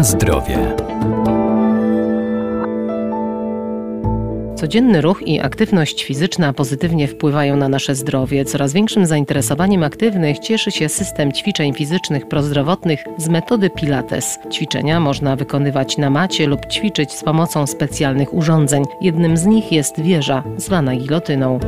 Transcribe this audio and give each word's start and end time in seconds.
Na 0.00 0.04
zdrowie. 0.04 0.58
Codzienny 4.56 5.00
ruch 5.00 5.22
i 5.22 5.40
aktywność 5.40 6.04
fizyczna 6.04 6.52
pozytywnie 6.52 7.08
wpływają 7.08 7.56
na 7.56 7.68
nasze 7.68 7.94
zdrowie. 7.94 8.44
Coraz 8.44 8.72
większym 8.72 9.06
zainteresowaniem 9.06 9.82
aktywnych 9.82 10.38
cieszy 10.38 10.70
się 10.70 10.88
system 10.88 11.32
ćwiczeń 11.32 11.74
fizycznych 11.74 12.28
prozdrowotnych 12.28 13.04
z 13.16 13.28
metody 13.28 13.70
Pilates. 13.70 14.38
Ćwiczenia 14.52 15.00
można 15.00 15.36
wykonywać 15.36 15.98
na 15.98 16.10
macie 16.10 16.46
lub 16.46 16.66
ćwiczyć 16.66 17.12
z 17.12 17.24
pomocą 17.24 17.66
specjalnych 17.66 18.34
urządzeń. 18.34 18.84
Jednym 19.00 19.36
z 19.36 19.46
nich 19.46 19.72
jest 19.72 20.00
wieża, 20.00 20.42
zwana 20.56 20.96
gilotyną. 20.96 21.58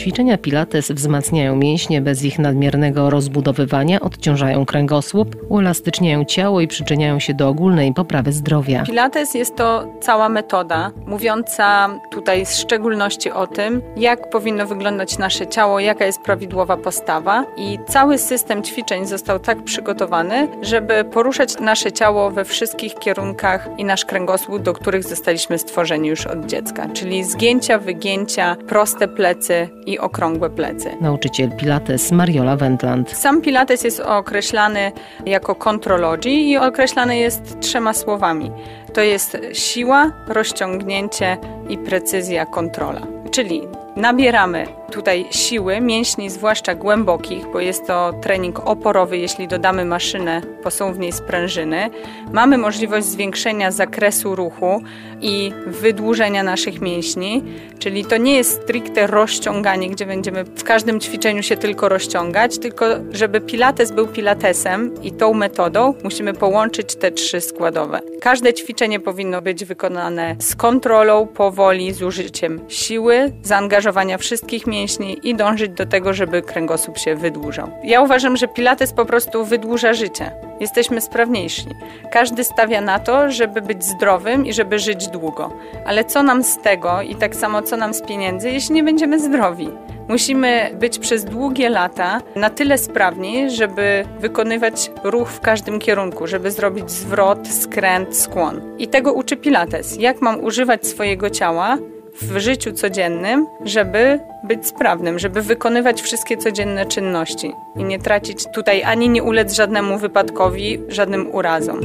Ćwiczenia 0.00 0.38
Pilates 0.38 0.92
wzmacniają 0.92 1.56
mięśnie 1.56 2.00
bez 2.00 2.24
ich 2.24 2.38
nadmiernego 2.38 3.10
rozbudowywania, 3.10 4.00
odciążają 4.00 4.66
kręgosłup, 4.66 5.36
uelastyczniają 5.48 6.24
ciało 6.24 6.60
i 6.60 6.68
przyczyniają 6.68 7.20
się 7.20 7.34
do 7.34 7.48
ogólnej 7.48 7.94
poprawy 7.94 8.32
zdrowia. 8.32 8.82
Pilates 8.86 9.34
jest 9.34 9.56
to 9.56 9.86
cała 10.00 10.28
metoda 10.28 10.90
mówiąca 11.06 11.88
tutaj 12.10 12.46
w 12.46 12.50
szczególności 12.50 13.30
o 13.30 13.46
tym, 13.46 13.82
jak 13.96 14.30
powinno 14.30 14.66
wyglądać 14.66 15.18
nasze 15.18 15.46
ciało, 15.46 15.80
jaka 15.80 16.04
jest 16.04 16.22
prawidłowa 16.22 16.76
postawa 16.76 17.44
i 17.56 17.78
cały 17.88 18.18
system 18.18 18.62
ćwiczeń 18.62 19.06
został 19.06 19.38
tak 19.38 19.64
przygotowany, 19.64 20.48
żeby 20.62 21.04
poruszać 21.04 21.58
nasze 21.58 21.92
ciało 21.92 22.30
we 22.30 22.44
wszystkich 22.44 22.94
kierunkach 22.94 23.68
i 23.78 23.84
nasz 23.84 24.04
kręgosłup, 24.04 24.62
do 24.62 24.72
których 24.72 25.04
zostaliśmy 25.04 25.58
stworzeni 25.58 26.08
już 26.08 26.26
od 26.26 26.46
dziecka, 26.46 26.88
czyli 26.88 27.24
zgięcia, 27.24 27.78
wygięcia, 27.78 28.56
proste 28.68 29.08
plecy 29.08 29.68
i 29.90 29.98
okrągłe 29.98 30.50
plecy. 30.50 30.90
Nauczyciel 31.00 31.50
Pilates 31.56 32.12
Mariola 32.12 32.56
Wendland. 32.56 33.10
Sam 33.10 33.40
Pilates 33.40 33.84
jest 33.84 34.00
określany 34.00 34.92
jako 35.26 35.54
contrology 35.54 36.30
i 36.30 36.56
określany 36.56 37.18
jest 37.18 37.60
trzema 37.60 37.92
słowami. 37.92 38.52
To 38.94 39.00
jest 39.00 39.38
siła, 39.52 40.12
rozciągnięcie 40.28 41.36
i 41.68 41.78
precyzja 41.78 42.46
kontrola. 42.46 43.00
Czyli 43.30 43.62
nabieramy 43.96 44.66
tutaj 44.90 45.26
siły 45.30 45.80
mięśni, 45.80 46.30
zwłaszcza 46.30 46.74
głębokich, 46.74 47.44
bo 47.52 47.60
jest 47.60 47.86
to 47.86 48.12
trening 48.22 48.60
oporowy, 48.66 49.18
jeśli 49.18 49.48
dodamy 49.48 49.84
maszynę, 49.84 50.42
bo 50.64 50.70
są 50.70 50.92
w 50.92 50.98
niej 50.98 51.12
sprężyny. 51.12 51.90
Mamy 52.32 52.58
możliwość 52.58 53.06
zwiększenia 53.06 53.70
zakresu 53.70 54.36
ruchu 54.36 54.82
i 55.20 55.52
wydłużenia 55.66 56.42
naszych 56.42 56.80
mięśni, 56.80 57.42
czyli 57.78 58.04
to 58.04 58.16
nie 58.16 58.36
jest 58.36 58.62
stricte 58.62 59.06
rozciąganie, 59.06 59.90
gdzie 59.90 60.06
będziemy 60.06 60.44
w 60.44 60.64
każdym 60.64 61.00
ćwiczeniu 61.00 61.42
się 61.42 61.56
tylko 61.56 61.88
rozciągać, 61.88 62.58
tylko 62.58 62.86
żeby 63.12 63.40
pilates 63.40 63.92
był 63.92 64.06
pilatesem 64.06 64.94
i 65.02 65.12
tą 65.12 65.34
metodą 65.34 65.94
musimy 66.04 66.34
połączyć 66.34 66.96
te 66.96 67.10
trzy 67.10 67.40
składowe. 67.40 68.00
Każde 68.20 68.54
ćwiczenie 68.54 69.00
powinno 69.00 69.42
być 69.42 69.64
wykonane 69.64 70.36
z 70.38 70.56
kontrolą, 70.56 71.26
powoli, 71.26 71.92
z 71.92 72.02
użyciem 72.02 72.60
siły, 72.68 73.32
zaangażowania 73.42 74.18
wszystkich 74.18 74.66
mięśni, 74.66 74.79
mięśni 74.80 75.28
i 75.28 75.34
dążyć 75.34 75.72
do 75.72 75.86
tego, 75.86 76.12
żeby 76.12 76.42
kręgosłup 76.42 76.98
się 76.98 77.14
wydłużał. 77.14 77.68
Ja 77.84 78.00
uważam, 78.02 78.36
że 78.36 78.48
pilates 78.48 78.92
po 78.92 79.04
prostu 79.04 79.44
wydłuża 79.44 79.94
życie. 79.94 80.30
Jesteśmy 80.60 81.00
sprawniejsi. 81.00 81.66
Każdy 82.12 82.44
stawia 82.44 82.80
na 82.80 82.98
to, 82.98 83.30
żeby 83.30 83.62
być 83.62 83.84
zdrowym 83.84 84.46
i 84.46 84.52
żeby 84.52 84.78
żyć 84.78 85.08
długo. 85.08 85.52
Ale 85.86 86.04
co 86.04 86.22
nam 86.22 86.42
z 86.42 86.58
tego 86.58 87.02
i 87.02 87.14
tak 87.14 87.34
samo 87.36 87.62
co 87.62 87.76
nam 87.76 87.94
z 87.94 88.02
pieniędzy, 88.02 88.50
jeśli 88.50 88.74
nie 88.74 88.84
będziemy 88.84 89.20
zdrowi? 89.20 89.68
Musimy 90.08 90.70
być 90.74 90.98
przez 90.98 91.24
długie 91.24 91.68
lata 91.68 92.20
na 92.36 92.50
tyle 92.50 92.78
sprawni, 92.78 93.50
żeby 93.50 94.04
wykonywać 94.18 94.90
ruch 95.04 95.28
w 95.28 95.40
każdym 95.40 95.78
kierunku, 95.78 96.26
żeby 96.26 96.50
zrobić 96.50 96.90
zwrot, 96.90 97.48
skręt, 97.48 98.16
skłon. 98.16 98.60
I 98.78 98.88
tego 98.88 99.12
uczy 99.12 99.36
Pilates. 99.36 99.96
Jak 100.00 100.20
mam 100.20 100.44
używać 100.44 100.86
swojego 100.86 101.30
ciała, 101.30 101.78
w 102.22 102.38
życiu 102.38 102.72
codziennym, 102.72 103.46
żeby 103.64 104.20
być 104.44 104.66
sprawnym, 104.66 105.18
żeby 105.18 105.42
wykonywać 105.42 106.02
wszystkie 106.02 106.36
codzienne 106.36 106.86
czynności 106.86 107.52
i 107.76 107.84
nie 107.84 107.98
tracić 107.98 108.46
tutaj 108.54 108.82
ani 108.82 109.08
nie 109.08 109.22
ulec 109.22 109.52
żadnemu 109.52 109.98
wypadkowi, 109.98 110.80
żadnym 110.88 111.34
urazom. 111.34 111.80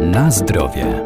Na 0.00 0.30
zdrowie. 0.30 1.02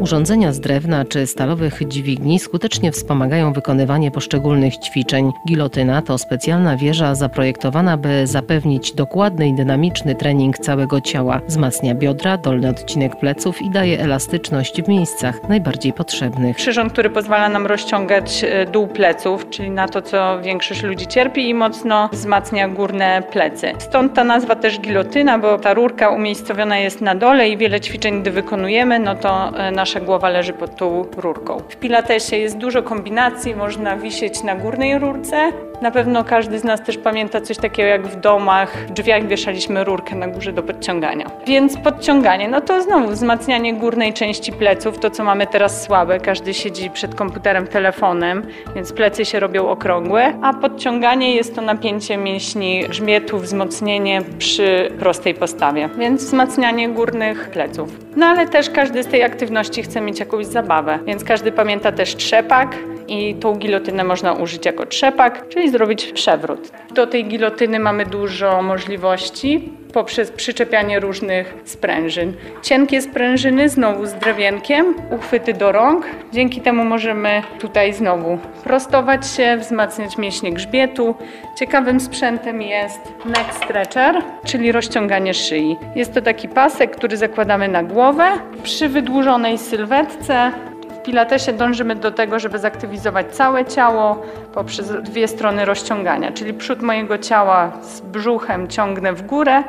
Urządzenia 0.00 0.52
z 0.52 0.60
drewna 0.60 1.04
czy 1.04 1.26
stalowych 1.26 1.88
dźwigni 1.88 2.38
skutecznie 2.38 2.92
wspomagają 2.92 3.52
wykonywanie 3.52 4.10
poszczególnych 4.10 4.78
ćwiczeń. 4.78 5.32
Gilotyna 5.48 6.02
to 6.02 6.18
specjalna 6.18 6.76
wieża 6.76 7.14
zaprojektowana, 7.14 7.96
by 7.96 8.26
zapewnić 8.26 8.92
dokładny 8.92 9.48
i 9.48 9.54
dynamiczny 9.54 10.14
trening 10.14 10.58
całego 10.58 11.00
ciała. 11.00 11.40
Wzmacnia 11.46 11.94
biodra, 11.94 12.36
dolny 12.36 12.68
odcinek 12.68 13.16
pleców 13.16 13.62
i 13.62 13.70
daje 13.70 14.00
elastyczność 14.00 14.82
w 14.82 14.88
miejscach 14.88 15.48
najbardziej 15.48 15.92
potrzebnych. 15.92 16.56
Przyrząd, 16.56 16.92
który 16.92 17.10
pozwala 17.10 17.48
nam 17.48 17.66
rozciągać 17.66 18.44
e, 18.44 18.66
dół 18.66 18.86
pleców, 18.86 19.50
czyli 19.50 19.70
na 19.70 19.88
to, 19.88 20.02
co 20.02 20.40
większość 20.42 20.82
ludzi 20.82 21.06
cierpi 21.06 21.48
i 21.48 21.54
mocno 21.54 22.08
wzmacnia 22.12 22.68
górne 22.68 23.22
plecy. 23.32 23.72
Stąd 23.78 24.14
ta 24.14 24.24
nazwa 24.24 24.56
też 24.56 24.80
gilotyna, 24.80 25.38
bo 25.38 25.58
ta 25.58 25.74
rurka 25.74 26.10
umiejscowiona 26.10 26.78
jest 26.78 27.00
na 27.00 27.14
dole 27.14 27.48
i 27.48 27.56
wiele 27.56 27.80
ćwiczeń, 27.80 28.20
gdy 28.20 28.30
wykonujemy, 28.30 28.98
no 28.98 29.14
to 29.14 29.58
e, 29.58 29.70
nasz 29.70 29.89
nasza 29.90 30.06
głowa 30.06 30.28
leży 30.28 30.52
pod 30.52 30.76
tą 30.76 31.04
rurką. 31.16 31.58
W 31.68 31.76
pilatesie 31.76 32.36
jest 32.36 32.56
dużo 32.56 32.82
kombinacji, 32.82 33.54
można 33.54 33.96
wisieć 33.96 34.42
na 34.42 34.56
górnej 34.56 34.98
rurce, 34.98 35.52
na 35.80 35.90
pewno 35.90 36.24
każdy 36.24 36.58
z 36.58 36.64
nas 36.64 36.84
też 36.84 36.98
pamięta 36.98 37.40
coś 37.40 37.56
takiego 37.56 37.88
jak 37.88 38.06
w 38.06 38.20
domach, 38.20 38.76
w 38.88 38.90
drzwiach 38.90 39.26
wieszaliśmy 39.26 39.84
rurkę 39.84 40.14
na 40.14 40.28
górze 40.28 40.52
do 40.52 40.62
podciągania. 40.62 41.30
Więc 41.46 41.76
podciąganie, 41.76 42.48
no 42.48 42.60
to 42.60 42.82
znowu 42.82 43.08
wzmacnianie 43.08 43.74
górnej 43.74 44.12
części 44.12 44.52
pleców, 44.52 44.98
to 44.98 45.10
co 45.10 45.24
mamy 45.24 45.46
teraz 45.46 45.82
słabe, 45.82 46.20
każdy 46.20 46.54
siedzi 46.54 46.90
przed 46.90 47.14
komputerem, 47.14 47.66
telefonem, 47.66 48.42
więc 48.74 48.92
plecy 48.92 49.24
się 49.24 49.40
robią 49.40 49.68
okrągłe, 49.68 50.32
a 50.42 50.54
podciąganie 50.54 51.34
jest 51.34 51.54
to 51.54 51.62
napięcie 51.62 52.16
mięśni 52.16 52.84
grzbietu, 52.88 53.38
wzmocnienie 53.38 54.22
przy 54.38 54.92
prostej 54.98 55.34
postawie, 55.34 55.88
więc 55.98 56.24
wzmacnianie 56.24 56.88
górnych 56.88 57.50
pleców. 57.50 57.88
No 58.16 58.26
ale 58.26 58.48
też 58.48 58.70
każdy 58.70 59.02
z 59.02 59.06
tej 59.06 59.22
aktywności 59.22 59.82
chce 59.82 60.00
mieć 60.00 60.20
jakąś 60.20 60.46
zabawę, 60.46 60.98
więc 61.06 61.24
każdy 61.24 61.52
pamięta 61.52 61.92
też 61.92 62.16
trzepak, 62.16 62.76
i 63.10 63.34
tą 63.34 63.54
gilotynę 63.54 64.04
można 64.04 64.32
użyć 64.32 64.66
jako 64.66 64.86
trzepak, 64.86 65.48
czyli 65.48 65.70
zrobić 65.70 66.12
przewrót. 66.12 66.72
Do 66.94 67.06
tej 67.06 67.24
gilotyny 67.24 67.78
mamy 67.78 68.06
dużo 68.06 68.62
możliwości 68.62 69.72
poprzez 69.92 70.30
przyczepianie 70.30 71.00
różnych 71.00 71.54
sprężyn. 71.64 72.32
Cienkie 72.62 73.02
sprężyny 73.02 73.68
znowu 73.68 74.06
z 74.06 74.12
drewienkiem, 74.12 74.94
uchwyty 75.10 75.54
do 75.54 75.72
rąk. 75.72 76.06
Dzięki 76.32 76.60
temu 76.60 76.84
możemy 76.84 77.42
tutaj 77.60 77.92
znowu 77.92 78.38
prostować 78.64 79.30
się, 79.30 79.56
wzmacniać 79.56 80.18
mięśnie 80.18 80.52
grzbietu. 80.52 81.14
Ciekawym 81.58 82.00
sprzętem 82.00 82.62
jest 82.62 83.00
neck 83.24 83.54
stretcher, 83.64 84.22
czyli 84.44 84.72
rozciąganie 84.72 85.34
szyi. 85.34 85.76
Jest 85.96 86.14
to 86.14 86.22
taki 86.22 86.48
pasek, 86.48 86.96
który 86.96 87.16
zakładamy 87.16 87.68
na 87.68 87.82
głowę. 87.82 88.24
Przy 88.62 88.88
wydłużonej 88.88 89.58
sylwetce 89.58 90.52
Pilatesie 91.10 91.52
dążymy 91.52 91.96
do 91.96 92.10
tego, 92.10 92.38
żeby 92.38 92.58
zaktywizować 92.58 93.26
całe 93.34 93.64
ciało 93.64 94.22
poprzez 94.54 94.92
dwie 95.02 95.28
strony 95.28 95.64
rozciągania, 95.64 96.32
czyli 96.32 96.54
przód 96.54 96.82
mojego 96.82 97.18
ciała 97.18 97.72
z 97.82 98.00
brzuchem 98.00 98.68
ciągnę 98.68 99.12
w 99.12 99.22
górę, 99.22 99.62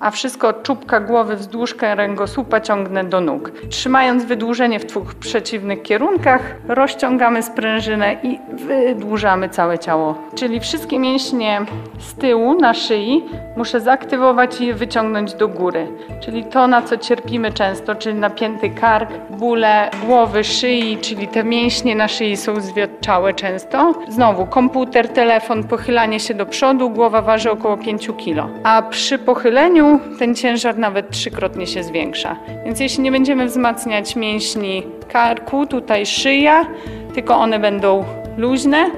a 0.00 0.10
wszystko 0.10 0.48
od 0.48 0.62
czubka 0.62 1.00
głowy 1.00 1.36
wzdłuż 1.36 1.74
kręgosłupa 1.74 2.60
ciągnę 2.60 3.04
do 3.04 3.20
nóg. 3.20 3.52
Trzymając 3.70 4.24
wydłużenie 4.24 4.80
w 4.80 4.84
dwóch 4.84 5.14
przeciwnych 5.14 5.82
kierunkach, 5.82 6.56
rozciągamy 6.68 7.42
sprężynę 7.42 8.16
i 8.22 8.38
wydłużamy 8.52 9.48
całe 9.48 9.78
ciało. 9.78 10.14
Czyli 10.34 10.60
wszystkie 10.60 10.98
mięśnie 10.98 11.60
z 11.98 12.14
tyłu 12.14 12.60
na 12.60 12.74
szyi 12.74 13.24
muszę 13.56 13.80
zaktywować 13.80 14.60
i 14.60 14.72
wyciągnąć 14.72 15.34
do 15.34 15.48
góry. 15.48 15.88
Czyli 16.20 16.44
to, 16.44 16.66
na 16.66 16.82
co 16.82 16.96
cierpimy 16.96 17.52
często, 17.52 17.94
czyli 17.94 18.14
napięty 18.14 18.70
kark, 18.70 19.10
bóle 19.30 19.90
głowy, 20.06 20.44
szyi, 20.44 20.98
czyli 20.98 21.28
te 21.28 21.44
mięśnie 21.44 21.96
na 21.96 22.08
szyi 22.08 22.36
są 22.36 22.60
zwiotczałe 22.60 23.34
często. 23.34 23.94
Znowu 24.08 24.46
komputer, 24.46 25.08
telefon, 25.08 25.64
pochylanie 25.64 26.20
się 26.20 26.34
do 26.34 26.46
przodu, 26.46 26.90
głowa 26.90 27.22
waży 27.22 27.50
około 27.50 27.76
5 27.76 28.06
kg. 28.06 28.48
A 28.64 28.82
przy 28.82 29.18
pochyleniu 29.18 29.85
ten 30.18 30.34
ciężar 30.34 30.78
nawet 30.78 31.10
trzykrotnie 31.10 31.66
się 31.66 31.82
zwiększa. 31.82 32.36
Więc 32.64 32.80
jeśli 32.80 33.02
nie 33.02 33.12
będziemy 33.12 33.46
wzmacniać 33.46 34.16
mięśni 34.16 34.82
karku, 35.12 35.66
tutaj 35.66 36.06
szyja, 36.06 36.66
tylko 37.14 37.36
one 37.36 37.58
będą 37.58 38.04
luźne, 38.36 38.90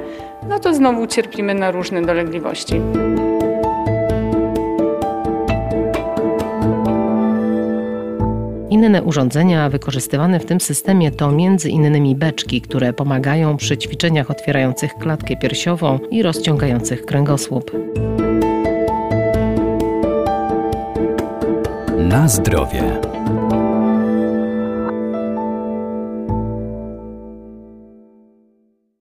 no 0.48 0.58
to 0.58 0.74
znowu 0.74 1.06
cierpimy 1.06 1.54
na 1.54 1.70
różne 1.70 2.02
dolegliwości. 2.02 2.80
Inne 8.70 9.02
urządzenia 9.02 9.70
wykorzystywane 9.70 10.40
w 10.40 10.46
tym 10.46 10.60
systemie 10.60 11.10
to 11.10 11.28
m.in. 11.28 12.18
beczki, 12.18 12.60
które 12.60 12.92
pomagają 12.92 13.56
przy 13.56 13.78
ćwiczeniach 13.78 14.30
otwierających 14.30 14.94
klatkę 14.94 15.36
piersiową 15.36 15.98
i 16.10 16.22
rozciągających 16.22 17.04
kręgosłup. 17.04 17.70
Na 22.08 22.28
zdrowie. 22.28 23.00